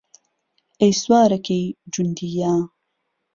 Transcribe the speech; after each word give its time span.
ئهی 0.79 0.93
سووارهکهی 1.01 1.65
جوندییه 1.93 2.53